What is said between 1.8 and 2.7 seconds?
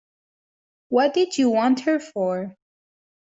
her for?